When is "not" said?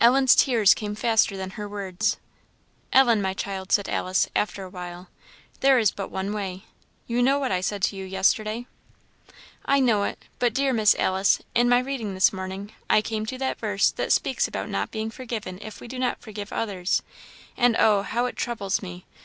14.70-14.90, 16.00-16.20